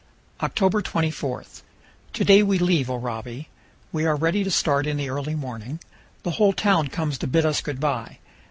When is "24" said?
0.81-1.43